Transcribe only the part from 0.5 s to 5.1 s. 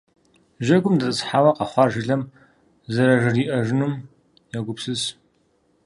Жьэгум дэтӀысхьауэ, къэхъуар жылэм зэражриӏэжынум йогупсыс.